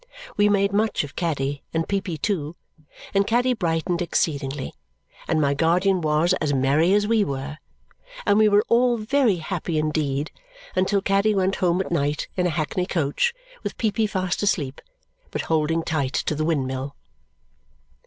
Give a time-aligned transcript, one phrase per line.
[0.35, 2.55] We made much of Caddy, and Peepy too;
[3.13, 4.73] and Caddy brightened exceedingly;
[5.27, 7.59] and my guardian was as merry as we were;
[8.25, 10.31] and we were all very happy indeed
[10.75, 14.81] until Caddy went home at night in a hackney coach, with Peepy fast asleep,
[15.29, 16.95] but holding tight to the windmill.